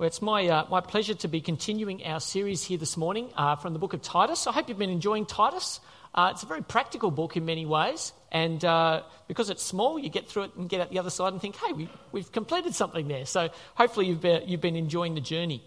[0.00, 3.56] Well, it's my, uh, my pleasure to be continuing our series here this morning uh,
[3.56, 4.46] from the book of Titus.
[4.46, 5.78] I hope you've been enjoying Titus.
[6.14, 10.08] Uh, it's a very practical book in many ways, and uh, because it's small, you
[10.08, 12.74] get through it and get out the other side and think, hey, we, we've completed
[12.74, 13.26] something there.
[13.26, 15.62] So hopefully you've been, you've been enjoying the journey.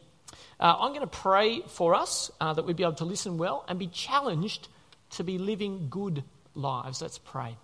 [0.60, 3.64] Uh, I'm going to pray for us uh, that we'd be able to listen well
[3.68, 4.68] and be challenged
[5.12, 6.24] to be living good
[6.56, 7.04] lives.
[7.04, 7.56] Let's pray.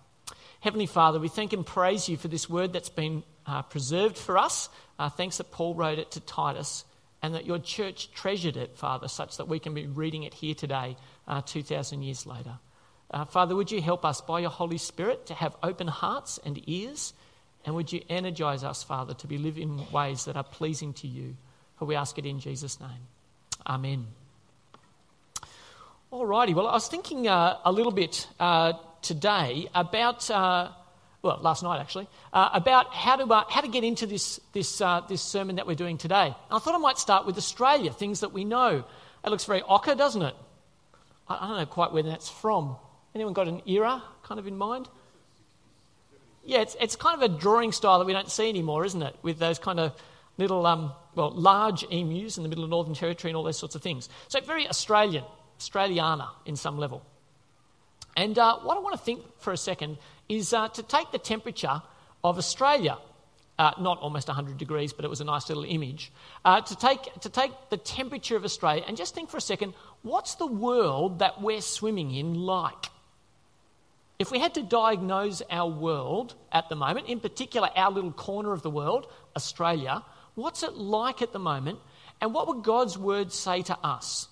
[0.60, 4.38] Heavenly Father, we thank and praise you for this word that's been uh, preserved for
[4.38, 4.68] us.
[5.00, 6.84] Uh, thanks that Paul wrote it to Titus
[7.22, 10.54] and that your church treasured it, Father, such that we can be reading it here
[10.54, 10.94] today,
[11.26, 12.58] uh, 2,000 years later.
[13.10, 16.62] Uh, Father, would you help us by your Holy Spirit to have open hearts and
[16.68, 17.14] ears?
[17.64, 21.08] And would you energize us, Father, to be live in ways that are pleasing to
[21.08, 21.34] you?
[21.78, 23.08] For we ask it in Jesus' name.
[23.66, 24.06] Amen.
[26.12, 30.72] Alrighty, well, I was thinking uh, a little bit uh, today about uh,
[31.22, 34.80] well, last night actually, uh, about how to, uh, how to get into this, this,
[34.80, 36.26] uh, this sermon that we're doing today.
[36.26, 38.84] And I thought I might start with Australia, things that we know.
[39.24, 40.34] It looks very ochre, doesn't it?
[41.28, 42.76] I, I don't know quite where that's from.
[43.14, 44.88] Anyone got an era kind of in mind?
[46.44, 49.14] Yeah, it's, it's kind of a drawing style that we don't see anymore, isn't it?
[49.22, 49.94] With those kind of
[50.38, 53.74] little, um, well, large emus in the middle of Northern Territory and all those sorts
[53.74, 54.08] of things.
[54.28, 55.24] So very Australian,
[55.58, 57.04] Australiana in some level.
[58.16, 59.98] And uh, what I want to think for a second
[60.30, 61.82] is uh, to take the temperature
[62.22, 62.96] of Australia.
[63.58, 66.10] Uh, not almost 100 degrees, but it was a nice little image.
[66.46, 69.74] Uh, to, take, to take the temperature of Australia and just think for a second
[70.00, 72.86] what's the world that we're swimming in like?
[74.18, 78.52] If we had to diagnose our world at the moment, in particular our little corner
[78.52, 80.02] of the world, Australia,
[80.36, 81.80] what's it like at the moment?
[82.20, 84.28] And what would God's word say to us?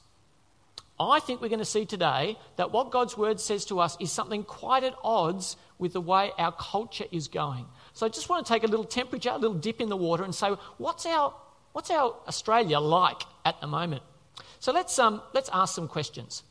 [1.01, 4.11] I think we're going to see today that what God's word says to us is
[4.11, 7.67] something quite at odds with the way our culture is going.
[7.93, 10.25] So I just want to take a little temperature, a little dip in the water,
[10.25, 11.35] and say, what's our,
[11.73, 14.03] what's our Australia like at the moment?
[14.61, 16.43] So let's, um, let's ask some questions.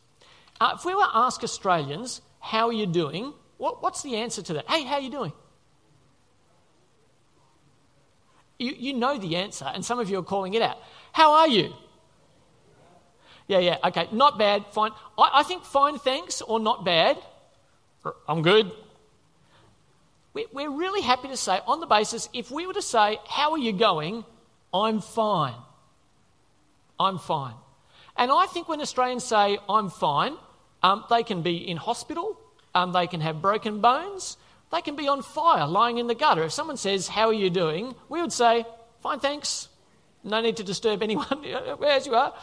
[0.59, 3.33] Uh, if we were to ask Australians, how are you doing?
[3.57, 4.69] What, what's the answer to that?
[4.69, 5.33] Hey, how are you doing?
[8.59, 10.77] You, you know the answer, and some of you are calling it out.
[11.11, 11.73] How are you?
[13.47, 14.91] Yeah, yeah, okay, not bad, fine.
[15.17, 17.17] I, I think fine, thanks, or not bad.
[18.27, 18.71] I'm good,
[20.51, 23.57] we're really happy to say, on the basis, if we were to say, How are
[23.57, 24.23] you going?
[24.73, 25.55] I'm fine.
[26.99, 27.55] I'm fine.
[28.15, 30.35] And I think when Australians say, I'm fine,
[30.83, 32.39] um, they can be in hospital,
[32.73, 34.37] um, they can have broken bones,
[34.71, 36.43] they can be on fire, lying in the gutter.
[36.43, 37.95] If someone says, How are you doing?
[38.09, 38.65] we would say,
[39.01, 39.69] Fine, thanks.
[40.23, 41.45] No need to disturb anyone,
[41.85, 42.33] as you are.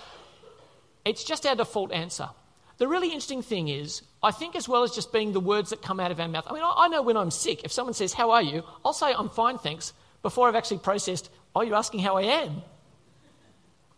[1.04, 2.30] It's just our default answer.
[2.78, 5.82] The really interesting thing is, I think as well as just being the words that
[5.82, 8.12] come out of our mouth, I mean, I, know when I'm sick, if someone says,
[8.12, 8.62] How are you?
[8.84, 9.92] I'll say, I'm fine, thanks,
[10.22, 12.62] before I've actually processed, Are you asking how I am?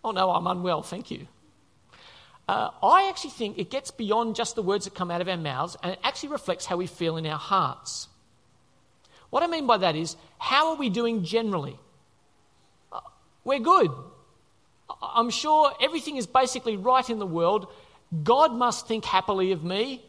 [0.04, 1.26] Oh, no, I'm unwell, thank you.
[2.48, 5.36] Uh, I actually think it gets beyond just the words that come out of our
[5.36, 8.09] mouths and it actually reflects how we feel in our hearts.
[9.31, 11.76] What I mean by that is, how are we doing generally?
[12.92, 13.00] Uh,
[13.42, 13.91] we're good.
[15.03, 17.69] I'm sure everything is basically right in the world
[18.22, 20.04] God must think happily of me.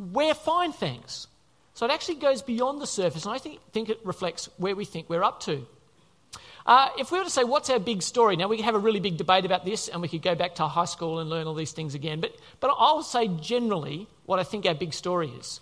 [0.00, 1.26] We're fine, thanks.
[1.74, 4.86] So it actually goes beyond the surface, and I think, think it reflects where we
[4.86, 5.66] think we're up to.
[6.64, 8.36] Uh, if we were to say, what's our big story?
[8.36, 10.54] Now, we could have a really big debate about this, and we could go back
[10.54, 12.20] to high school and learn all these things again.
[12.20, 15.60] But, but I'll say generally what I think our big story is.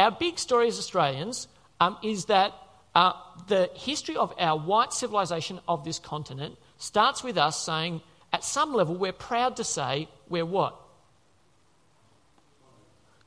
[0.00, 1.46] Our big story as Australians
[1.80, 2.54] um, is that
[2.96, 3.12] uh,
[3.46, 8.00] the history of our white civilization of this continent starts with us saying,
[8.32, 10.74] at some level, we're proud to say we're what?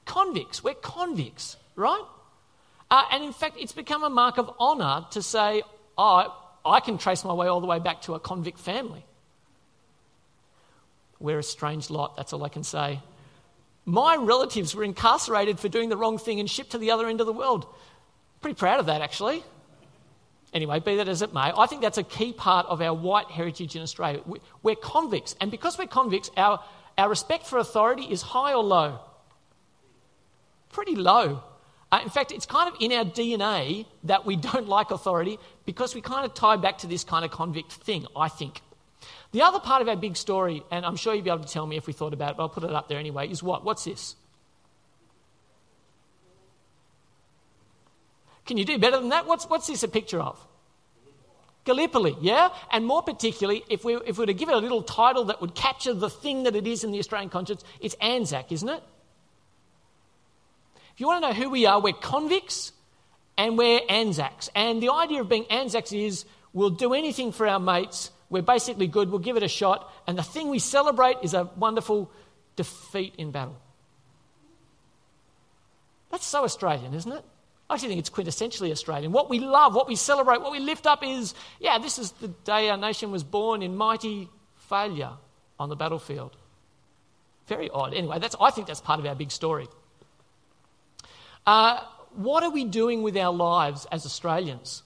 [0.09, 0.63] Convicts.
[0.63, 2.03] We're convicts, right?
[2.89, 5.61] Uh, and in fact, it's become a mark of honour to say,
[5.97, 9.05] oh, I can trace my way all the way back to a convict family.
[11.19, 12.99] We're a strange lot, that's all I can say.
[13.85, 17.21] My relatives were incarcerated for doing the wrong thing and shipped to the other end
[17.21, 17.67] of the world.
[18.41, 19.43] Pretty proud of that, actually.
[20.53, 23.27] Anyway, be that as it may, I think that's a key part of our white
[23.27, 24.21] heritage in Australia.
[24.63, 26.63] We're convicts, and because we're convicts, our,
[26.97, 28.99] our respect for authority is high or low?
[30.71, 31.43] Pretty low.
[31.91, 35.95] Uh, in fact, it's kind of in our DNA that we don't like authority because
[35.95, 38.61] we kind of tie back to this kind of convict thing, I think.
[39.31, 41.67] The other part of our big story, and I'm sure you'll be able to tell
[41.67, 43.63] me if we thought about it, but I'll put it up there anyway, is what?
[43.63, 44.15] What's this?
[48.45, 49.27] Can you do better than that?
[49.27, 50.43] What's, what's this a picture of?
[51.65, 52.49] Gallipoli, yeah?
[52.71, 55.39] And more particularly, if we, if we were to give it a little title that
[55.39, 58.81] would capture the thing that it is in the Australian conscience, it's Anzac, isn't it?
[60.99, 62.73] If you want to know who we are, we're convicts
[63.37, 64.49] and we're Anzacs.
[64.53, 68.87] And the idea of being Anzacs is we'll do anything for our mates, we're basically
[68.87, 72.11] good, we'll give it a shot, and the thing we celebrate is a wonderful
[72.57, 73.55] defeat in battle.
[76.11, 77.23] That's so Australian, isn't it?
[77.69, 79.13] I actually think it's quintessentially Australian.
[79.13, 82.27] What we love, what we celebrate, what we lift up is yeah, this is the
[82.27, 84.27] day our nation was born in mighty
[84.67, 85.11] failure
[85.57, 86.35] on the battlefield.
[87.47, 87.93] Very odd.
[87.93, 89.69] Anyway, that's, I think that's part of our big story.
[91.45, 91.81] Uh,
[92.15, 94.83] what are we doing with our lives as Australians?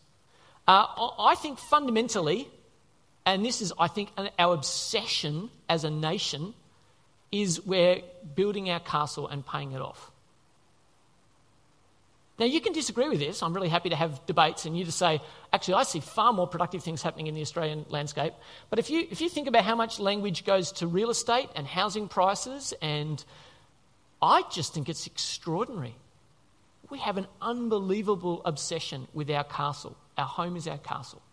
[0.68, 0.86] Uh,
[1.20, 2.48] I think fundamentally,
[3.26, 6.54] and this is, I think, our obsession as a nation,
[7.32, 8.02] is we're
[8.36, 10.12] building our castle and paying it off.
[12.40, 13.44] Now, you can disagree with this.
[13.44, 15.22] I'm really happy to have debates and you to say,
[15.52, 18.34] actually, I see far more productive things happening in the Australian landscape.
[18.70, 21.68] But if you, if you think about how much language goes to real estate and
[21.68, 23.24] housing prices, and
[24.22, 25.96] I just think it's extraordinary.
[26.94, 29.98] We have an unbelievable obsession with our castle.
[30.16, 31.24] Our home is our castle.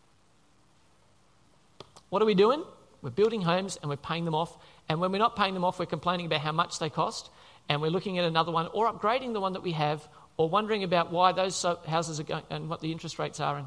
[2.08, 2.64] What are we doing?
[3.02, 4.56] We're building homes and we're paying them off.
[4.88, 7.28] And when we're not paying them off, we're complaining about how much they cost.
[7.68, 10.08] And we're looking at another one or upgrading the one that we have
[10.38, 13.58] or wondering about why those houses are going and what the interest rates are.
[13.58, 13.66] And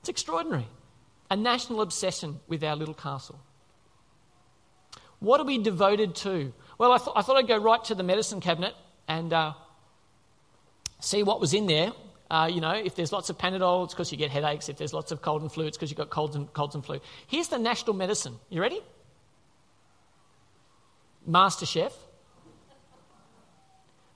[0.00, 0.68] it's extraordinary.
[1.30, 3.40] A national obsession with our little castle.
[5.18, 6.52] What are we devoted to?
[6.76, 8.74] Well, I, th- I thought I'd go right to the medicine cabinet
[9.08, 9.54] and uh,
[11.02, 11.92] see what was in there.
[12.30, 14.68] Uh, you know, if there's lots of Panadol, it's because you get headaches.
[14.70, 16.84] If there's lots of cold and flu, it's because you've got colds and, colds and
[16.84, 16.98] flu.
[17.26, 18.36] Here's the national medicine.
[18.48, 18.80] You ready?
[21.26, 21.92] Master Chef.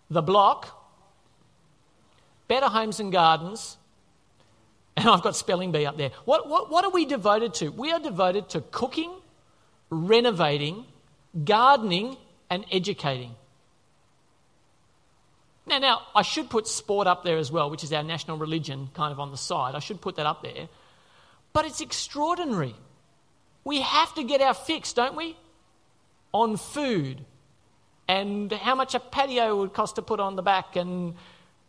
[0.09, 0.77] The Block.
[2.49, 3.77] Better Homes and Gardens,
[4.97, 6.11] and I've got spelling bee up there.
[6.25, 7.71] What, what, what are we devoted to?
[7.71, 9.13] We are devoted to cooking,
[9.91, 10.85] renovating,
[11.45, 12.17] gardening,
[12.49, 13.35] and educating.
[15.67, 18.89] Now, now, I should put sport up there as well, which is our national religion,
[18.95, 19.75] kind of on the side.
[19.75, 20.69] I should put that up there.
[21.53, 22.75] But it's extraordinary.
[23.65, 25.37] We have to get our fix, don't we?
[26.33, 27.25] On food
[28.09, 31.15] and how much a patio would cost to put on the back and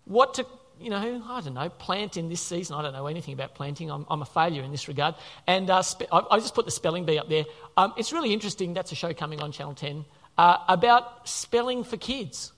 [0.05, 0.45] what to
[0.79, 2.75] you know, I don't know, plant in this season.
[2.75, 3.89] I don't know anything about planting.
[3.89, 5.15] I'm, I'm a failure in this regard.
[5.47, 7.45] And uh, spe- I, I, just put the spelling bee up there.
[7.75, 8.75] Um, it's really interesting.
[8.75, 10.05] That's a show coming on Channel 10
[10.37, 12.51] uh, about spelling for kids.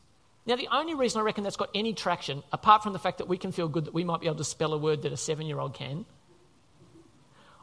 [0.50, 3.28] Now, the only reason I reckon that's got any traction, apart from the fact that
[3.28, 5.18] we can feel good that we might be able to spell a word that a
[5.18, 6.08] seven year old can,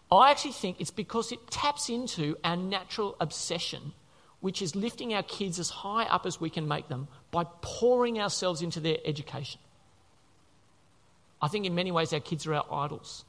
[0.08, 3.92] I actually think it's because it taps into our natural obsession,
[4.38, 8.20] which is lifting our kids as high up as we can make them by pouring
[8.20, 9.60] ourselves into their education.
[11.42, 13.24] I think in many ways our kids are our idols.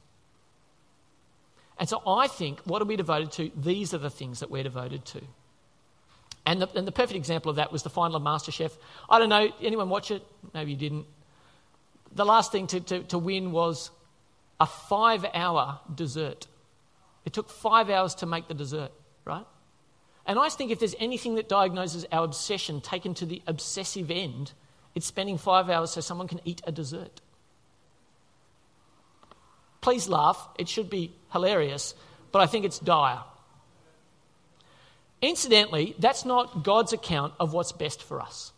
[1.80, 3.50] And so I think, what are we devoted to?
[3.60, 5.22] These are the things that we're devoted to.
[6.48, 8.72] And the, and the perfect example of that was the final of MasterChef.
[9.10, 10.22] I don't know, anyone watch it?
[10.54, 11.04] Maybe you didn't.
[12.12, 13.90] The last thing to, to, to win was
[14.58, 16.46] a five hour dessert.
[17.26, 18.92] It took five hours to make the dessert,
[19.26, 19.44] right?
[20.24, 24.54] And I think if there's anything that diagnoses our obsession taken to the obsessive end,
[24.94, 27.20] it's spending five hours so someone can eat a dessert.
[29.82, 30.48] Please laugh.
[30.58, 31.94] It should be hilarious,
[32.32, 33.20] but I think it's dire.
[35.20, 38.52] Incidentally, that's not God's account of what's best for us.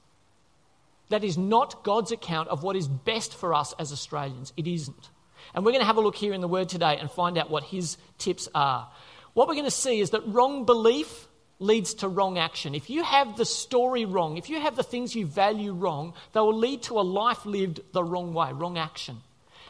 [1.08, 4.52] That is not God's account of what is best for us as Australians.
[4.56, 5.10] It isn't.
[5.54, 7.50] And we're going to have a look here in the Word today and find out
[7.50, 8.88] what His tips are.
[9.34, 11.26] What we're going to see is that wrong belief
[11.58, 12.74] leads to wrong action.
[12.74, 16.40] If you have the story wrong, if you have the things you value wrong, they
[16.40, 19.20] will lead to a life lived the wrong way, wrong action.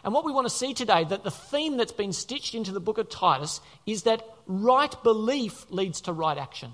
[0.05, 2.81] And what we want to see today, that the theme that's been stitched into the
[2.81, 6.73] book of Titus is that right belief leads to right action.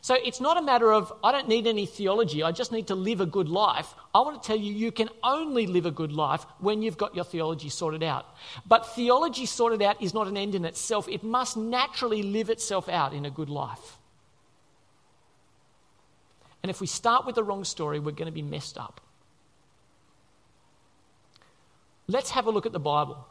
[0.00, 2.94] So it's not a matter of, I don't need any theology, I just need to
[2.94, 3.94] live a good life.
[4.14, 7.16] I want to tell you, you can only live a good life when you've got
[7.16, 8.26] your theology sorted out.
[8.66, 12.88] But theology sorted out is not an end in itself, it must naturally live itself
[12.88, 13.98] out in a good life.
[16.62, 19.00] And if we start with the wrong story, we're going to be messed up.
[22.08, 23.26] Let's have a look at the Bible.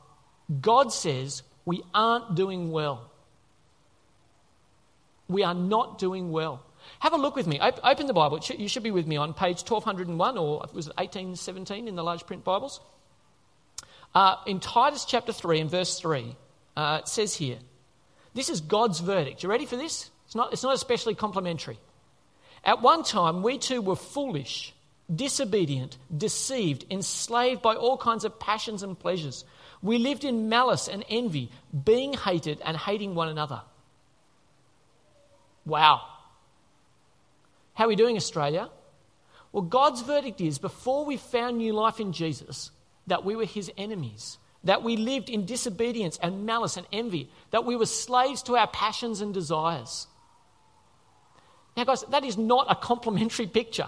[0.61, 3.11] God says we aren't doing well.
[5.27, 6.63] We are not doing well.
[6.99, 7.59] Have a look with me.
[7.59, 8.39] Open the Bible.
[8.57, 12.25] You should be with me on page 1201 or was it 1817 in the large
[12.25, 12.79] print Bibles?
[14.15, 16.35] Uh, in Titus chapter 3 and verse 3,
[16.77, 17.57] uh, it says here,
[18.33, 19.43] this is God's verdict.
[19.43, 20.09] You ready for this?
[20.27, 21.79] It's not, it's not especially complimentary.
[22.63, 24.73] At one time, we too were foolish
[25.13, 29.45] disobedient, deceived, enslaved by all kinds of passions and pleasures.
[29.81, 31.51] We lived in malice and envy,
[31.85, 33.61] being hated and hating one another.
[35.65, 36.01] Wow.
[37.73, 38.69] How are we doing, Australia?
[39.51, 42.71] Well, God's verdict is before we found new life in Jesus,
[43.07, 47.65] that we were his enemies that we lived in disobedience and malice and envy, that
[47.65, 50.07] we were slaves to our passions and desires.
[51.75, 53.87] Now, guys, that is not a complimentary picture.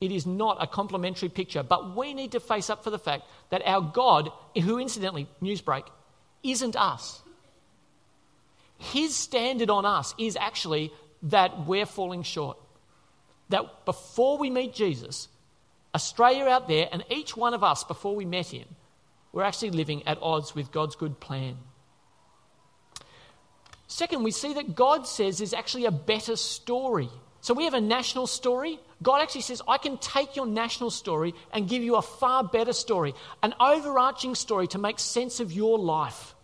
[0.00, 3.24] It is not a complimentary picture, but we need to face up for the fact
[3.50, 5.84] that our God, who incidentally, newsbreak,
[6.42, 7.22] isn't us.
[8.78, 10.92] His standard on us is actually
[11.24, 12.58] that we're falling short.
[13.48, 15.28] That before we meet Jesus,
[15.94, 18.66] Australia out there, and each one of us before we met him,
[19.32, 21.56] we're actually living at odds with God's good plan.
[23.86, 27.08] Second, we see that God says there's actually a better story.
[27.40, 28.78] So we have a national story.
[29.02, 32.72] God actually says, I can take your national story and give you a far better
[32.72, 36.34] story, an overarching story to make sense of your life.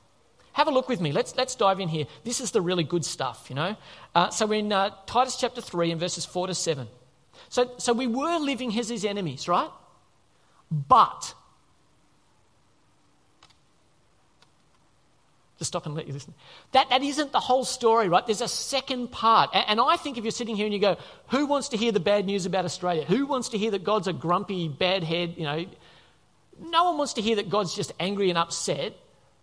[0.53, 1.13] Have a look with me.
[1.13, 2.05] Let's, let's dive in here.
[2.25, 3.75] This is the really good stuff, you know.
[4.15, 6.87] Uh, so we're in uh, Titus chapter 3 and verses 4 to 7.
[7.49, 9.71] So, so we were living as his enemies, right?
[10.71, 11.35] But,
[15.63, 16.35] to stop and let you listen,
[16.73, 18.27] that, that isn't the whole story, right?
[18.27, 19.51] There's a second part.
[19.55, 20.97] And, and I think if you're sitting here and you go,
[21.29, 23.05] who wants to hear the bad news about Australia?
[23.05, 25.65] Who wants to hear that God's a grumpy, bad head, you know?
[26.61, 28.95] No one wants to hear that God's just angry and upset.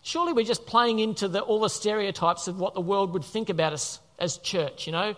[0.02, 3.48] Surely we're just playing into the, all the stereotypes of what the world would think
[3.48, 5.14] about us as church, you know?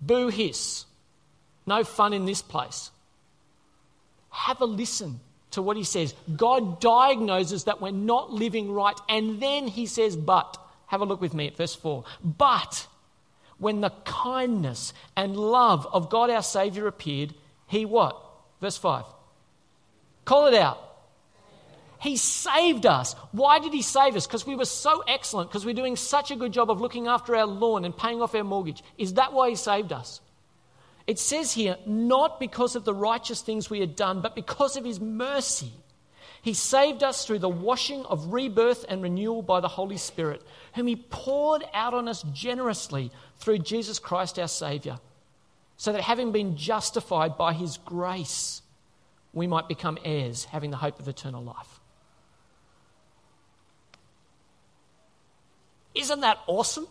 [0.00, 0.84] Boo hiss.
[1.66, 2.90] No fun in this place.
[4.30, 5.20] Have a listen
[5.52, 6.14] to what he says.
[6.36, 10.58] God diagnoses that we're not living right, and then he says, but.
[10.86, 12.04] Have a look with me at verse 4.
[12.22, 12.86] But
[13.56, 17.32] when the kindness and love of God our Saviour appeared,
[17.66, 18.20] he what?
[18.60, 19.04] Verse 5.
[20.26, 20.78] Call it out.
[21.98, 23.14] He saved us.
[23.30, 24.26] Why did He save us?
[24.26, 27.36] Because we were so excellent, because we're doing such a good job of looking after
[27.36, 28.82] our lawn and paying off our mortgage.
[28.98, 30.20] Is that why He saved us?
[31.12, 34.84] It says here, not because of the righteous things we had done, but because of
[34.86, 35.70] His mercy.
[36.40, 40.40] He saved us through the washing of rebirth and renewal by the Holy Spirit,
[40.74, 45.00] whom He poured out on us generously through Jesus Christ our Saviour,
[45.76, 48.62] so that having been justified by His grace,
[49.34, 51.78] we might become heirs, having the hope of eternal life.
[55.94, 56.86] Isn't that awesome?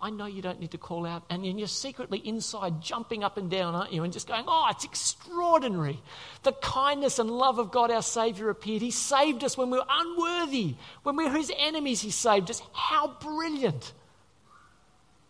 [0.00, 3.50] I know you don't need to call out, and you're secretly inside jumping up and
[3.50, 4.02] down, aren't you?
[4.04, 6.00] And just going, Oh, it's extraordinary.
[6.42, 8.82] The kindness and love of God our Savior appeared.
[8.82, 10.74] He saved us when we were unworthy.
[11.02, 12.62] When we were His enemies, He saved us.
[12.72, 13.92] How brilliant.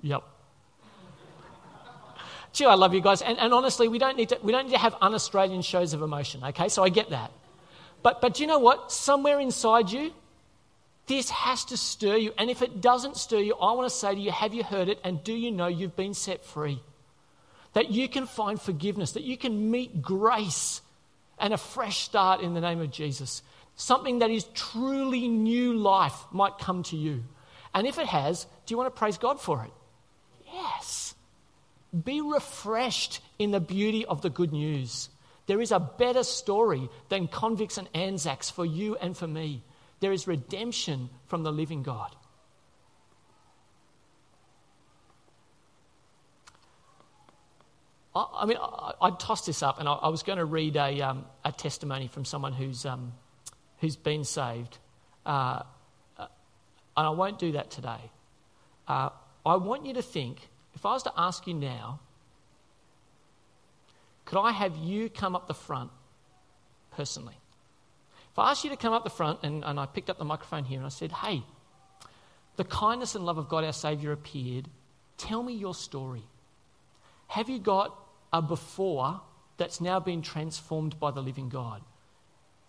[0.02, 0.22] Yep.
[2.52, 3.22] Gee, I love you guys.
[3.22, 5.92] And, and honestly, we don't, need to, we don't need to have un Australian shows
[5.92, 6.68] of emotion, okay?
[6.68, 7.30] So I get that.
[8.02, 8.90] But, but do you know what?
[8.90, 10.12] Somewhere inside you,
[11.10, 12.32] this has to stir you.
[12.38, 14.88] And if it doesn't stir you, I want to say to you, have you heard
[14.88, 15.00] it?
[15.02, 16.80] And do you know you've been set free?
[17.72, 20.80] That you can find forgiveness, that you can meet grace
[21.36, 23.42] and a fresh start in the name of Jesus.
[23.74, 27.24] Something that is truly new life might come to you.
[27.74, 29.72] And if it has, do you want to praise God for it?
[30.52, 31.16] Yes.
[32.04, 35.08] Be refreshed in the beauty of the good news.
[35.48, 39.64] There is a better story than convicts and Anzacs for you and for me.
[40.00, 42.16] There is redemption from the living God.
[48.14, 51.00] I, mean, I, I tossed this up and I, I was going to read a,
[51.00, 53.12] um, a testimony from someone who's, um,
[53.78, 54.78] who's been saved.
[55.24, 55.62] Uh,
[56.18, 56.26] uh,
[56.96, 58.10] and I won't do that today.
[58.88, 59.10] Uh,
[59.46, 62.00] I want you to think if I was to ask you now,
[64.24, 65.90] could I have you come up the front
[66.90, 67.36] personally?
[68.40, 70.64] I asked you to come up the front and, and I picked up the microphone
[70.64, 71.42] here and I said, hey,
[72.56, 74.68] the kindness and love of God our Saviour appeared,
[75.18, 76.22] tell me your story.
[77.28, 77.96] Have you got
[78.32, 79.20] a before
[79.56, 81.82] that's now been transformed by the living God?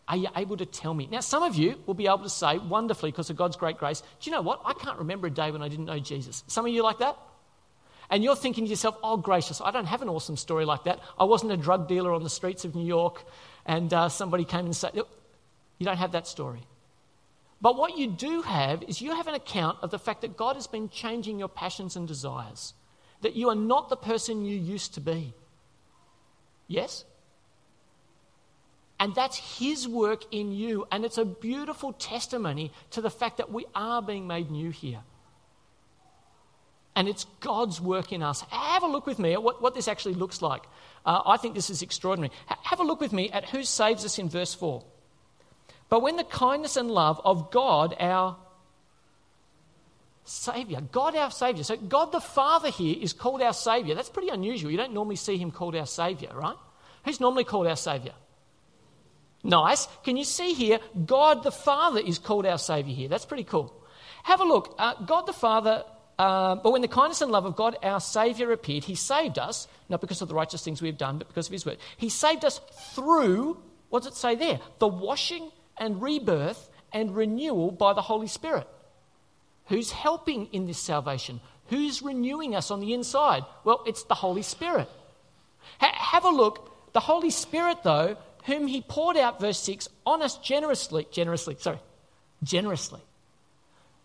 [0.07, 1.07] Are you able to tell me?
[1.09, 4.01] Now, some of you will be able to say wonderfully because of God's great grace,
[4.19, 4.61] do you know what?
[4.65, 6.43] I can't remember a day when I didn't know Jesus.
[6.47, 7.17] Some of you like that?
[8.09, 10.99] And you're thinking to yourself, oh, gracious, I don't have an awesome story like that.
[11.17, 13.23] I wasn't a drug dealer on the streets of New York
[13.65, 14.99] and uh, somebody came and said,
[15.81, 16.61] you don't have that story.
[17.59, 20.55] But what you do have is you have an account of the fact that God
[20.55, 22.75] has been changing your passions and desires,
[23.21, 25.33] that you are not the person you used to be.
[26.67, 27.03] Yes?
[28.99, 30.85] And that's His work in you.
[30.91, 35.01] And it's a beautiful testimony to the fact that we are being made new here.
[36.95, 38.41] And it's God's work in us.
[38.51, 40.61] Have a look with me at what, what this actually looks like.
[41.07, 42.31] Uh, I think this is extraordinary.
[42.51, 44.83] H- have a look with me at who saves us in verse 4.
[45.91, 48.37] But when the kindness and love of God, our
[50.23, 51.65] Savior, God our Savior.
[51.65, 53.93] So God the Father here is called our Savior.
[53.93, 54.71] That's pretty unusual.
[54.71, 56.55] You don't normally see him called our Savior, right?
[57.03, 58.13] Who's normally called our Saviour?
[59.43, 59.89] Nice.
[60.05, 60.79] Can you see here?
[61.05, 63.09] God the Father is called our Saviour here.
[63.09, 63.75] That's pretty cool.
[64.23, 64.73] Have a look.
[64.79, 65.83] Uh, God the Father,
[66.17, 69.67] uh, but when the kindness and love of God, our Saviour, appeared, He saved us,
[69.89, 71.79] not because of the righteous things we have done, but because of His word.
[71.97, 72.61] He saved us
[72.93, 74.61] through, what does it say there?
[74.79, 78.67] The washing and rebirth and renewal by the Holy Spirit.
[79.65, 81.41] Who's helping in this salvation?
[81.67, 83.43] Who's renewing us on the inside?
[83.63, 84.87] Well, it's the Holy Spirit.
[85.79, 86.93] Ha- have a look.
[86.93, 91.79] The Holy Spirit, though, whom he poured out, verse 6, on us generously, generously, sorry,
[92.43, 93.01] generously.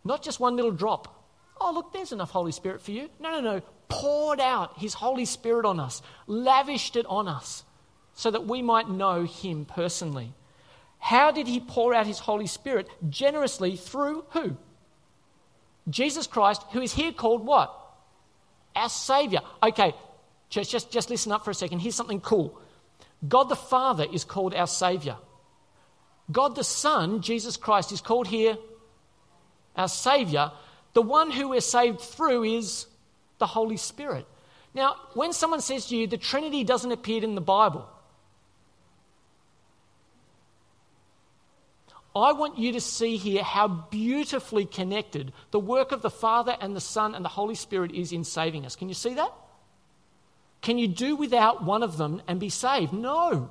[0.03, 1.13] Not just one little drop.
[1.61, 3.11] Oh, look, there's enough Holy Spirit for you.
[3.21, 3.63] No, no, no.
[3.89, 7.65] Poured out his Holy Spirit on us, lavished it on us,
[8.15, 10.33] so that we might know him personally.
[10.99, 12.89] How did he pour out his Holy Spirit?
[13.09, 14.57] Generously through who?
[15.89, 17.73] Jesus Christ, who is here called what?
[18.75, 19.41] Our Savior.
[19.63, 19.95] Okay,
[20.51, 21.79] church, just, just listen up for a second.
[21.79, 22.61] Here's something cool.
[23.27, 25.17] God the Father is called our Savior.
[26.31, 28.57] God the Son, Jesus Christ, is called here
[29.77, 30.51] our Savior.
[30.93, 32.87] The one who we're saved through is
[33.39, 34.27] the Holy Spirit.
[34.75, 37.89] Now, when someone says to you, the Trinity doesn't appear in the Bible,
[42.17, 46.75] I want you to see here how beautifully connected the work of the Father and
[46.75, 48.75] the Son and the Holy Spirit is in saving us.
[48.75, 49.33] Can you see that?
[50.63, 52.95] Can you do without one of them and be saved?
[52.95, 53.51] No.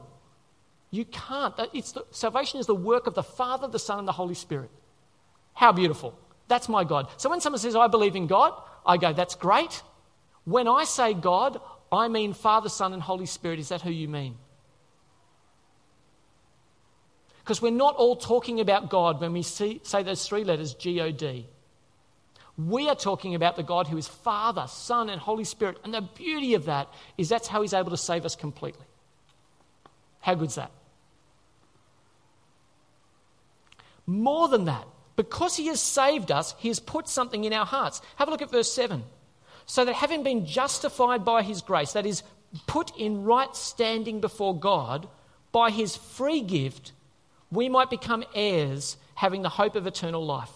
[0.89, 1.53] You can't.
[1.74, 4.72] It's the, salvation is the work of the Father, the Son, and the Holy Spirit.
[5.53, 6.17] How beautiful.
[6.48, 7.07] That's my God.
[7.17, 8.53] So when someone says, I believe in God,
[8.86, 9.84] I go, that's great.
[10.43, 13.60] When I say God, I mean Father, Son, and Holy Spirit.
[13.60, 14.38] Is that who you mean?
[17.46, 21.00] Because we're not all talking about God when we see, say those three letters, G
[21.00, 21.46] O D.
[22.58, 25.78] We are talking about the God who is Father, Son, and Holy Spirit.
[25.84, 28.88] And the beauty of that is that's how He's able to save us completely.
[30.22, 30.72] How good's that?
[34.08, 38.02] More than that, because He has saved us, He has put something in our hearts.
[38.16, 39.04] Have a look at verse 7.
[39.68, 42.24] So that having been justified by His grace, that is,
[42.66, 45.08] put in right standing before God,
[45.51, 46.94] by His free gift,
[47.55, 50.51] we might become heirs, having the hope of eternal life.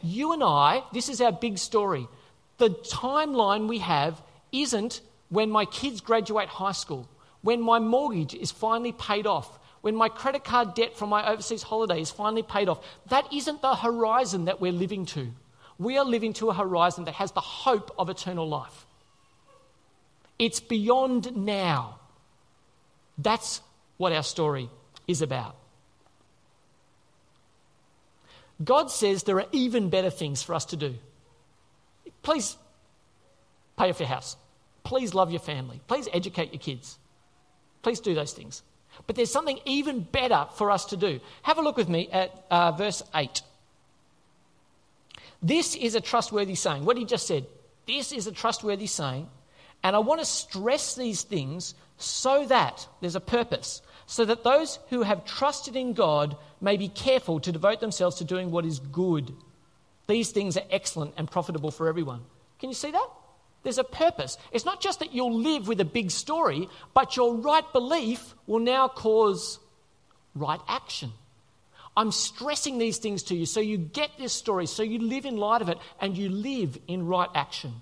[0.00, 2.08] You and I, this is our big story.
[2.58, 7.08] The timeline we have isn't when my kids graduate high school,
[7.42, 11.62] when my mortgage is finally paid off, when my credit card debt from my overseas
[11.62, 12.84] holiday is finally paid off.
[13.08, 15.28] That isn't the horizon that we're living to.
[15.78, 18.86] We are living to a horizon that has the hope of eternal life.
[20.38, 21.98] It's beyond now.
[23.18, 23.60] That's
[23.96, 24.70] what our story
[25.06, 25.56] is about.
[28.64, 30.94] God says there are even better things for us to do.
[32.22, 32.56] Please
[33.78, 34.36] pay off your house.
[34.82, 35.80] Please love your family.
[35.88, 36.98] Please educate your kids.
[37.82, 38.62] Please do those things.
[39.06, 41.20] But there's something even better for us to do.
[41.42, 43.42] Have a look with me at uh, verse 8.
[45.42, 46.84] This is a trustworthy saying.
[46.84, 47.46] What he just said.
[47.86, 49.28] This is a trustworthy saying.
[49.86, 54.78] And I want to stress these things so that there's a purpose so that those
[54.88, 58.78] who have trusted in God may be careful to devote themselves to doing what is
[58.78, 59.34] good.
[60.06, 62.22] These things are excellent and profitable for everyone.
[62.60, 63.08] Can you see that?
[63.64, 64.38] There's a purpose.
[64.52, 68.60] It's not just that you'll live with a big story, but your right belief will
[68.60, 69.58] now cause
[70.36, 71.10] right action.
[71.96, 75.36] I'm stressing these things to you so you get this story, so you live in
[75.36, 77.72] light of it, and you live in right action.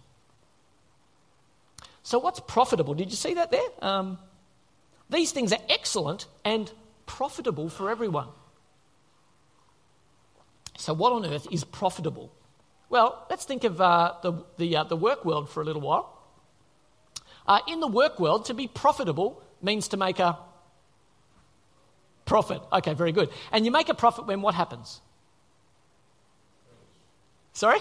[2.04, 2.92] So, what's profitable?
[2.94, 3.66] Did you see that there?
[3.80, 4.18] Um,
[5.08, 6.70] these things are excellent and
[7.06, 8.28] profitable for everyone.
[10.76, 12.30] So, what on earth is profitable?
[12.90, 16.10] Well, let's think of uh, the, the, uh, the work world for a little while.
[17.46, 20.38] Uh, in the work world, to be profitable means to make a
[22.26, 22.60] profit.
[22.70, 23.30] Okay, very good.
[23.50, 25.00] And you make a profit when what happens?
[27.54, 27.80] Sorry?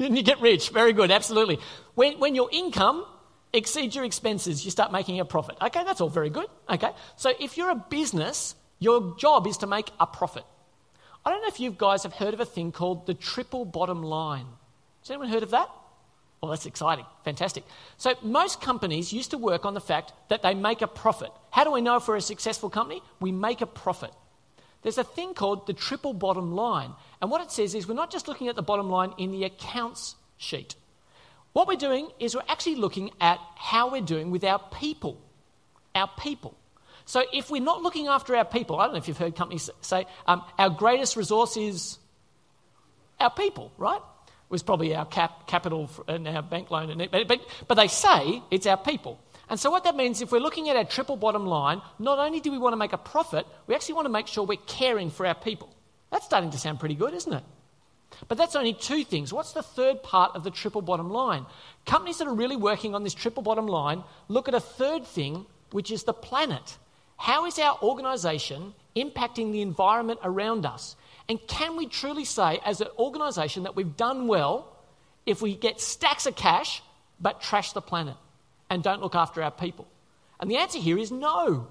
[0.08, 0.70] You get rich.
[0.70, 1.58] Very good, absolutely.
[1.94, 3.04] When, when your income
[3.52, 5.56] exceeds your expenses, you start making a profit.
[5.60, 6.46] Okay, that's all very good.
[6.70, 10.44] Okay, so if you're a business, your job is to make a profit.
[11.24, 14.02] I don't know if you guys have heard of a thing called the triple bottom
[14.02, 14.46] line.
[15.02, 15.68] Has anyone heard of that?
[16.40, 17.04] Well, that's exciting.
[17.24, 17.64] Fantastic.
[17.98, 21.30] So, most companies used to work on the fact that they make a profit.
[21.50, 23.02] How do we know if we're a successful company?
[23.20, 24.12] We make a profit.
[24.82, 26.92] There's a thing called the triple bottom line.
[27.20, 29.44] And what it says is we're not just looking at the bottom line in the
[29.44, 30.74] accounts sheet.
[31.52, 35.20] What we're doing is we're actually looking at how we're doing with our people.
[35.94, 36.56] Our people.
[37.04, 39.68] So if we're not looking after our people, I don't know if you've heard companies
[39.80, 41.98] say, um, our greatest resource is
[43.18, 44.00] our people, right?
[44.00, 47.88] It was probably our cap, capital and our bank loan, and but, but, but they
[47.88, 49.18] say it's our people.
[49.50, 52.38] And so, what that means, if we're looking at our triple bottom line, not only
[52.38, 55.10] do we want to make a profit, we actually want to make sure we're caring
[55.10, 55.74] for our people.
[56.12, 57.42] That's starting to sound pretty good, isn't it?
[58.28, 59.32] But that's only two things.
[59.32, 61.46] What's the third part of the triple bottom line?
[61.84, 65.46] Companies that are really working on this triple bottom line look at a third thing,
[65.72, 66.78] which is the planet.
[67.16, 70.94] How is our organisation impacting the environment around us?
[71.28, 74.76] And can we truly say, as an organisation, that we've done well
[75.26, 76.82] if we get stacks of cash
[77.20, 78.16] but trash the planet
[78.70, 79.86] and don't look after our people?
[80.38, 81.68] And the answer here is no.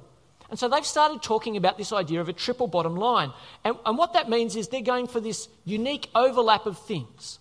[0.50, 3.32] And so they've started talking about this idea of a triple bottom line.
[3.64, 7.40] And, and what that means is they're going for this unique overlap of things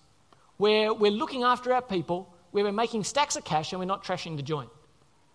[0.59, 4.05] where we're looking after our people, where we're making stacks of cash and we're not
[4.05, 4.71] trashing the joint.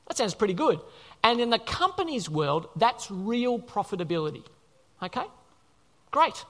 [0.07, 0.79] That sounds pretty good.
[1.23, 4.43] And in the company's world, that's real profitability.
[5.01, 5.25] Okay?
[6.11, 6.45] Great.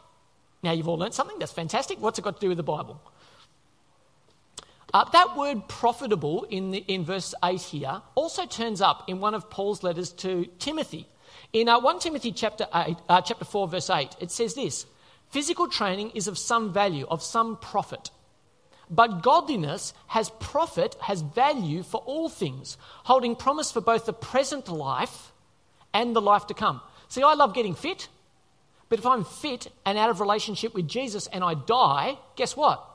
[0.61, 1.39] Now you've all learned something.
[1.39, 2.01] That's fantastic.
[2.01, 3.01] What's it got to do with the Bible?
[4.93, 9.33] Uh, that word profitable in, the, in verse 8 here also turns up in one
[9.33, 11.07] of Paul's letters to Timothy.
[11.51, 14.85] In uh, 1 Timothy chapter, eight, uh, chapter 4, verse 8, it says this
[15.29, 18.11] Physical training is of some value, of some profit.
[18.87, 24.69] But godliness has profit, has value for all things, holding promise for both the present
[24.69, 25.31] life
[25.91, 26.81] and the life to come.
[27.07, 28.09] See, I love getting fit,
[28.89, 32.87] but if I'm fit and out of relationship with Jesus and I die, guess what?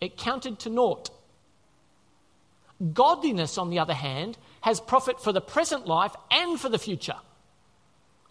[0.00, 1.10] It counted to naught.
[2.94, 7.16] Godliness, on the other hand, has profit for the present life and for the future.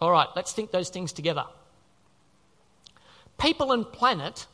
[0.00, 1.44] All right, let's think those things together.
[3.38, 4.46] People and planet,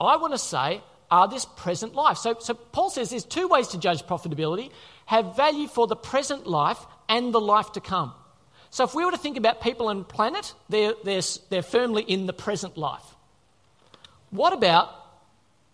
[0.00, 2.16] I want to say, are this present life.
[2.16, 4.70] So, so Paul says there's two ways to judge profitability
[5.06, 8.14] have value for the present life and the life to come.
[8.70, 12.24] So if we were to think about people and planet, they're, they're, they're firmly in
[12.24, 13.04] the present life.
[14.30, 14.88] What about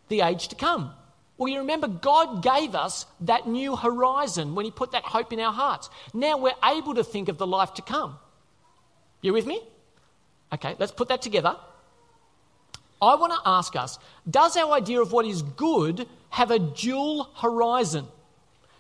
[0.09, 0.93] the age to come?
[1.37, 5.41] Well, you remember God gave us that new horizon when He put that hope in
[5.41, 5.89] our hearts.
[6.13, 8.19] Now we're able to think of the life to come.
[9.21, 9.63] You with me?
[10.53, 11.57] Okay, let's put that together.
[13.01, 17.31] I want to ask us Does our idea of what is good have a dual
[17.37, 18.07] horizon?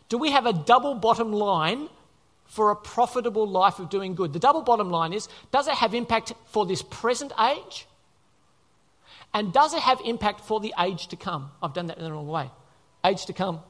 [0.08, 1.88] Do we have a double bottom line
[2.46, 4.32] for a profitable life of doing good?
[4.32, 7.86] The double bottom line is Does it have impact for this present age?
[9.38, 11.52] And does it have impact for the age to come?
[11.62, 12.50] I've done that in the wrong way.
[13.04, 13.60] Age to come,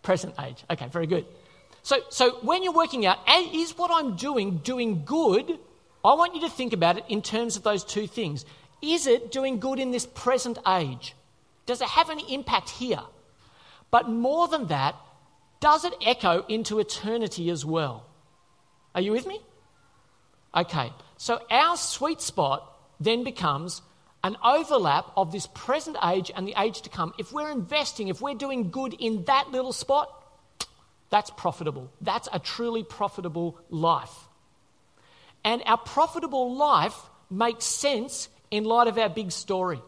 [0.00, 0.64] present age.
[0.70, 1.26] Okay, very good.
[1.82, 3.18] So, so when you're working out,
[3.52, 5.58] is what I'm doing doing good?
[6.02, 8.46] I want you to think about it in terms of those two things.
[8.80, 11.14] Is it doing good in this present age?
[11.66, 13.02] Does it have any impact here?
[13.90, 14.94] But more than that,
[15.60, 18.06] does it echo into eternity as well?
[18.94, 19.42] Are you with me?
[20.56, 23.82] Okay, so our sweet spot then becomes
[24.22, 27.14] an overlap of this present age and the age to come.
[27.18, 30.08] If we're investing, if we're doing good in that little spot,
[31.08, 31.90] that's profitable.
[32.00, 34.14] That's a truly profitable life.
[35.44, 36.96] And our profitable life
[37.30, 39.80] makes sense in light of our big story.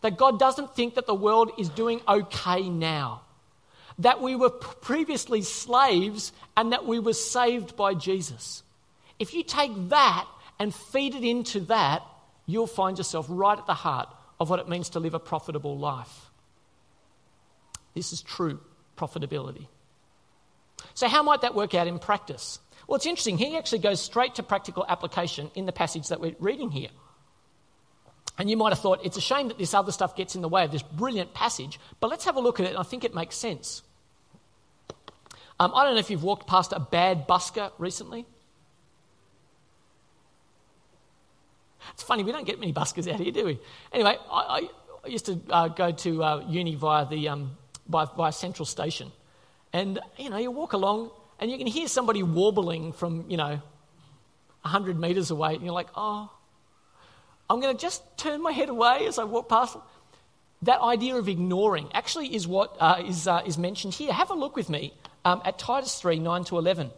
[0.00, 3.22] That God doesn't think that the world is doing okay now.
[4.00, 8.62] That we were previously slaves and that we were saved by Jesus.
[9.18, 10.26] If you take that
[10.58, 12.02] and feed it into that,
[12.46, 14.08] you'll find yourself right at the heart
[14.40, 16.30] of what it means to live a profitable life.
[17.94, 18.60] This is true
[18.96, 19.66] profitability.
[20.94, 22.58] So, how might that work out in practice?
[22.86, 23.38] Well, it's interesting.
[23.38, 26.90] He actually goes straight to practical application in the passage that we're reading here.
[28.36, 30.48] And you might have thought, it's a shame that this other stuff gets in the
[30.48, 33.04] way of this brilliant passage, but let's have a look at it, and I think
[33.04, 33.82] it makes sense.
[35.60, 38.26] Um, I don't know if you've walked past a bad busker recently.
[41.92, 43.60] It's funny, we don't get many buskers out here, do we?
[43.92, 44.68] Anyway, I,
[45.04, 47.56] I used to uh, go to uh, uni via, the, um,
[47.88, 49.12] by, Central Station.
[49.72, 53.60] And, you know, you walk along and you can hear somebody warbling from, you know,
[54.62, 55.54] 100 metres away.
[55.54, 56.30] And you're like, oh,
[57.50, 59.76] I'm going to just turn my head away as I walk past.
[60.62, 64.12] That idea of ignoring actually is what uh, is, uh, is mentioned here.
[64.12, 64.94] Have a look with me
[65.24, 66.90] um, at Titus 3 9 to 11.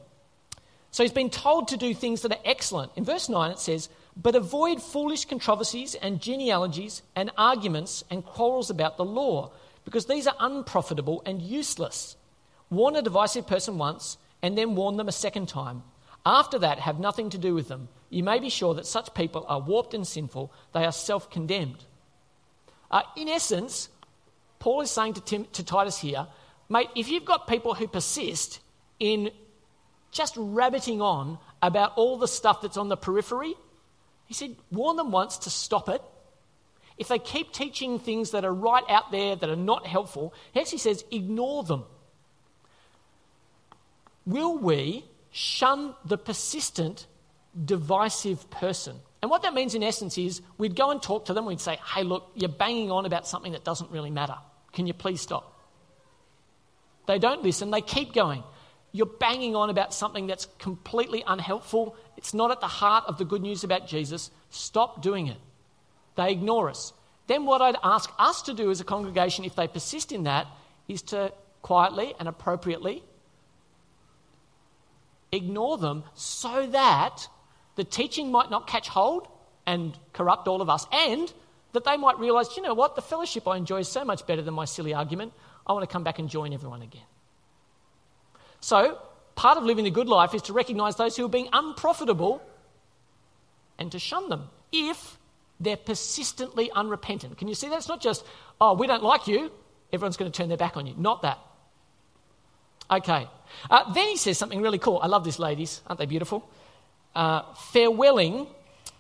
[0.93, 2.93] So he's been told to do things that are excellent.
[2.97, 8.71] In verse 9, it says, But avoid foolish controversies and genealogies and arguments and quarrels
[8.71, 9.53] about the law,
[9.85, 12.17] because these are unprofitable and useless.
[12.71, 15.83] Warn a divisive person once, and then warn them a second time.
[16.25, 17.89] After that, have nothing to do with them.
[18.11, 21.85] You may be sure that such people are warped and sinful, they are self condemned.
[22.91, 23.89] Uh, in essence,
[24.59, 26.27] Paul is saying to, Tim, to Titus here,
[26.69, 28.61] mate, if you've got people who persist
[28.99, 29.31] in
[30.11, 33.55] just rabbiting on about all the stuff that's on the periphery,
[34.27, 36.03] he said, warn them once to stop it.
[36.99, 40.61] If they keep teaching things that are right out there that are not helpful, he
[40.61, 41.85] actually says, ignore them.
[44.27, 47.07] will we shun the persistent,
[47.65, 48.97] divisive person?
[49.23, 51.79] And what that means in essence is we'd go and talk to them, we'd say,
[51.95, 54.37] hey, look, you're banging on about something that doesn't really matter.
[54.73, 55.53] Can you please stop?
[57.07, 58.43] They don't listen, they keep going.
[58.93, 61.97] You're banging on about something that's completely unhelpful.
[62.17, 64.31] It's not at the heart of the good news about Jesus.
[64.51, 65.39] Stop doing it.
[66.17, 66.93] They ignore us.
[67.27, 70.47] Then, what I'd ask us to do as a congregation, if they persist in that,
[70.89, 73.03] is to quietly and appropriately
[75.33, 77.29] ignore them so that
[77.75, 79.29] the teaching might not catch hold
[79.67, 81.33] and corrupt all of us, and
[81.73, 84.41] that they might realize, you know what, the fellowship I enjoy is so much better
[84.41, 85.33] than my silly argument.
[85.67, 87.03] I want to come back and join everyone again.
[88.61, 88.99] So,
[89.37, 92.43] part of living the good life is to recognize those who are being unprofitable
[93.79, 95.19] and to shun them if
[95.61, 97.39] they're persistently unrepentant.
[97.39, 97.77] Can you see that?
[97.77, 98.25] It's not just,
[98.61, 99.53] oh, we don't like you,
[99.93, 100.95] everyone's going to turn their back on you.
[100.97, 101.39] Not that.
[102.91, 103.29] Okay.
[103.71, 105.01] Uh, then he says something really cool.
[105.03, 105.81] I love this, ladies.
[105.87, 106.49] Aren't they beautiful?
[107.15, 108.49] Uh, farewelling.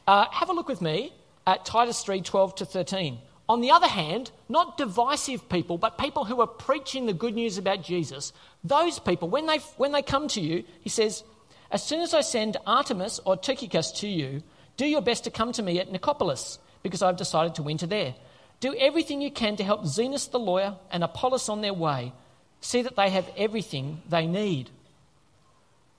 [0.06, 1.12] Uh, have a look with me
[1.46, 3.18] at Titus 3 12 to 13.
[3.48, 7.58] On the other hand, not divisive people, but people who are preaching the good news
[7.58, 8.32] about Jesus,
[8.64, 11.22] those people, when they, when they come to you, he says,
[11.70, 14.42] As soon as I send Artemas or Tychicus to you,
[14.76, 18.16] do your best to come to me at Nicopolis, because I've decided to winter there.
[18.58, 22.12] Do everything you can to help Zenas the lawyer and Apollos on their way.
[22.60, 24.70] See that they have everything they need.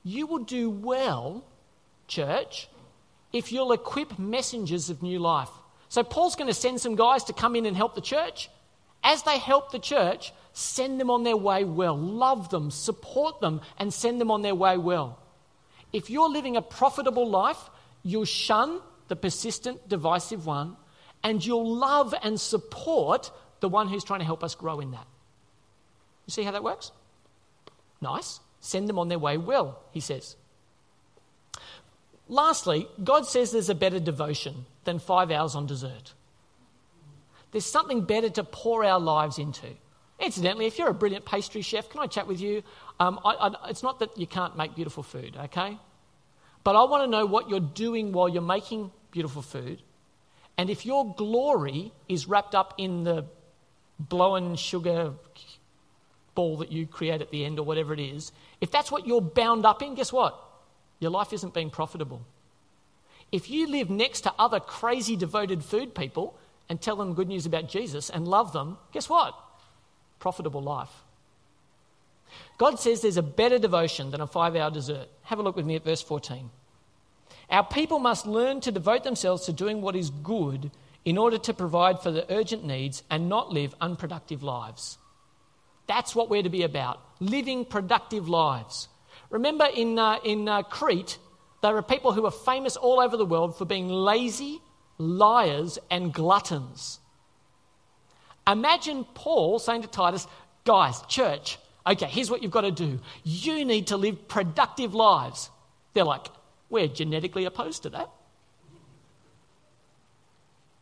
[0.04, 1.46] You will do well,
[2.08, 2.68] church,
[3.32, 5.50] if you'll equip messengers of new life.
[5.90, 8.50] So, Paul's going to send some guys to come in and help the church.
[9.04, 11.98] As they help the church, send them on their way well.
[11.98, 15.20] Love them, support them, and send them on their way well.
[15.94, 17.70] If you're living a profitable life,
[18.04, 20.76] you'll shun the persistent, divisive one,
[21.24, 25.08] and you'll love and support the one who's trying to help us grow in that.
[26.26, 26.92] You see how that works?
[28.02, 28.40] Nice.
[28.60, 30.36] Send them on their way well, he says.
[32.30, 36.14] Lastly, God says there's a better devotion than five hours on dessert.
[37.52, 39.68] There's something better to pour our lives into.
[40.20, 42.64] Incidentally, if you're a brilliant pastry chef, can I chat with you?
[43.00, 45.78] Um, I, I, it's not that you can't make beautiful food, okay?
[46.64, 49.82] But I want to know what you're doing while you're making beautiful food.
[50.58, 53.26] And if your glory is wrapped up in the
[54.00, 55.14] blowing sugar
[56.36, 59.22] ball that you create at the end or whatever it is, if that's what you're
[59.22, 60.44] bound up in, guess what?
[61.00, 62.22] Your life isn't being profitable.
[63.32, 66.38] If you live next to other crazy devoted food people
[66.70, 69.38] and tell them good news about Jesus and love them, guess what?
[70.20, 70.90] Profitable life.
[72.58, 75.08] God says there's a better devotion than a five hour dessert.
[75.24, 76.50] Have a look with me at verse 14.
[77.50, 80.72] Our people must learn to devote themselves to doing what is good
[81.06, 84.98] in order to provide for the urgent needs and not live unproductive lives.
[85.86, 88.90] That's what we're to be about living productive lives.
[89.30, 91.18] Remember in, uh, in uh, Crete,
[91.62, 94.62] there were people who were famous all over the world for being lazy,
[94.98, 97.00] liars, and gluttons.
[98.48, 100.28] Imagine Paul saying to Titus,
[100.64, 103.00] Guys, church, okay, here's what you've got to do.
[103.24, 105.50] You need to live productive lives.
[105.94, 106.28] They're like,
[106.70, 108.10] we're genetically opposed to that.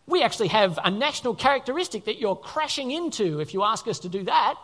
[0.08, 4.10] We actually have a national characteristic that you're crashing into if you ask us to
[4.10, 4.55] do that.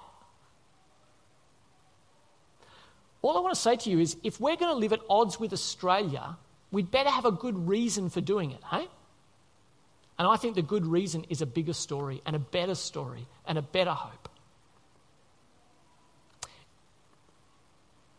[3.21, 5.39] All I want to say to you is if we're going to live at odds
[5.39, 6.38] with Australia,
[6.71, 8.88] we'd better have a good reason for doing it, hey?
[10.17, 13.57] And I think the good reason is a bigger story and a better story and
[13.57, 14.29] a better hope.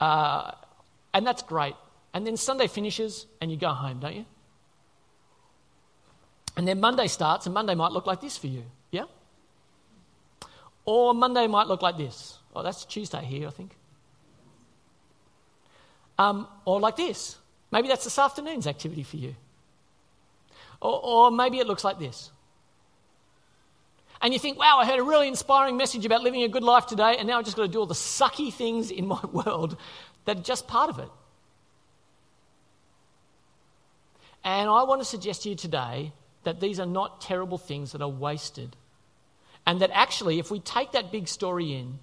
[0.01, 0.53] Uh,
[1.15, 1.75] and that's great.
[2.13, 4.27] And then Sunday finishes and you go home, don't you?
[6.57, 9.05] And then Monday starts, and Monday might look like this for you, yeah?
[10.85, 12.37] Or Monday might look like this.
[12.55, 13.77] Oh, that's Tuesday here, I think.
[16.23, 17.37] Um, or like this.
[17.71, 19.35] Maybe that's this afternoon's activity for you.
[20.81, 22.31] Or, or maybe it looks like this
[24.23, 26.87] and you think, wow, I heard a really inspiring message about living a good life
[26.87, 29.77] today, and now I've just got to do all the sucky things in my world
[30.25, 31.09] that are just part of it.
[34.45, 36.13] And I want to suggest to you today
[36.45, 38.77] that these are not terrible things that are wasted.
[39.67, 41.99] And that actually, if we take that big story in,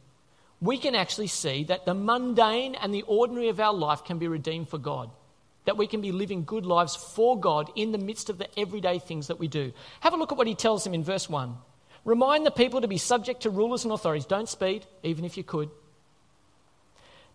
[0.61, 4.27] we can actually see that the mundane and the ordinary of our life can be
[4.27, 5.09] redeemed for God.
[5.65, 8.99] That we can be living good lives for God in the midst of the everyday
[8.99, 9.71] things that we do.
[10.01, 11.55] Have a look at what he tells them in verse 1.
[12.05, 14.25] Remind the people to be subject to rulers and authorities.
[14.25, 15.69] Don't speed, even if you could.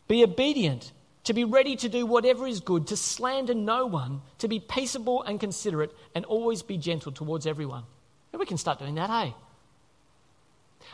[0.08, 0.92] Be obedient,
[1.24, 5.22] to be ready to do whatever is good, to slander no one, to be peaceable
[5.22, 7.84] and considerate, and always be gentle towards everyone.
[8.32, 9.34] And we can start doing that, hey?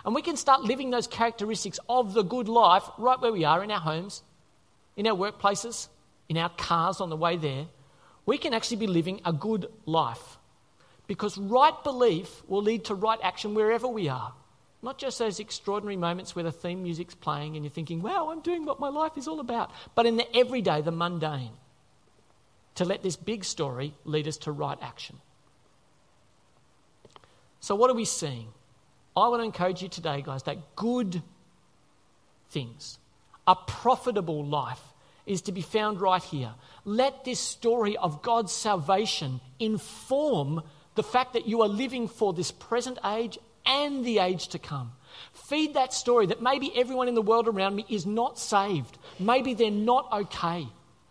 [0.05, 3.63] And we can start living those characteristics of the good life right where we are
[3.63, 4.23] in our homes,
[4.97, 5.89] in our workplaces,
[6.29, 7.67] in our cars on the way there,
[8.25, 10.39] we can actually be living a good life.
[11.07, 14.33] Because right belief will lead to right action wherever we are.
[14.83, 18.41] Not just those extraordinary moments where the theme music's playing and you're thinking, wow, I'm
[18.41, 21.51] doing what my life is all about, but in the everyday, the mundane.
[22.77, 25.19] To let this big story lead us to right action.
[27.59, 28.47] So, what are we seeing?
[29.21, 31.23] I want to encourage you today, guys, that good
[32.51, 32.99] things,
[33.47, 34.81] a profitable life,
[35.27, 36.53] is to be found right here.
[36.85, 40.63] Let this story of God's salvation inform
[40.95, 44.93] the fact that you are living for this present age and the age to come.
[45.33, 48.99] Feed that story that maybe everyone in the world around me is not saved.
[49.19, 50.67] Maybe they're not okay.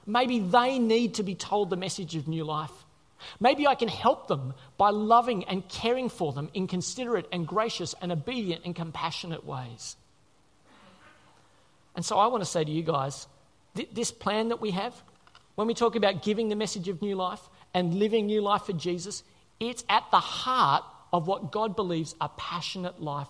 [0.05, 2.71] Maybe they need to be told the message of new life.
[3.39, 7.95] Maybe I can help them by loving and caring for them in considerate and gracious
[8.01, 9.95] and obedient and compassionate ways.
[11.95, 13.27] And so I want to say to you guys
[13.75, 14.93] th- this plan that we have,
[15.55, 17.41] when we talk about giving the message of new life
[17.73, 19.23] and living new life for Jesus,
[19.59, 23.27] it's at the heart of what God believes a passionate life,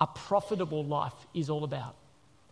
[0.00, 1.96] a profitable life is all about.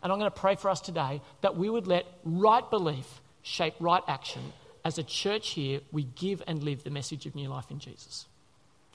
[0.03, 3.75] And I'm going to pray for us today that we would let right belief shape
[3.79, 4.43] right action.
[4.85, 8.27] As a church here, we give and live the message of new life in Jesus.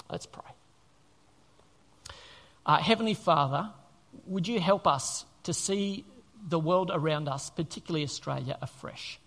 [0.09, 0.43] Let's pray.
[2.65, 3.69] Uh, Heavenly Father,
[4.25, 6.05] would you help us to see
[6.47, 9.19] the world around us, particularly Australia, afresh?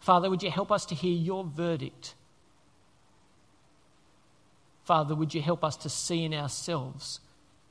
[0.00, 2.14] Father, would you help us to hear your verdict
[4.86, 7.18] Father, would you help us to see in ourselves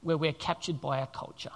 [0.01, 1.51] where we're captured by our culture?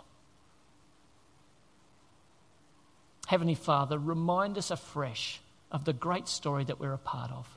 [3.29, 5.39] Heavenly Father, remind us afresh
[5.71, 7.47] of the great story that we're a part of.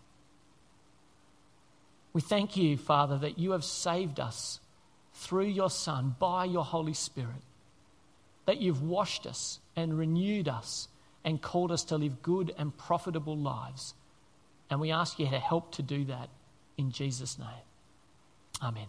[2.12, 4.60] We thank you, Father, that you have saved us
[5.14, 7.40] through your Son by your Holy Spirit,
[8.44, 10.88] that you've washed us and renewed us
[11.24, 13.94] and called us to live good and profitable lives.
[14.68, 16.28] And we ask you to help to do that
[16.76, 17.64] in Jesus' name.
[18.62, 18.88] Amen.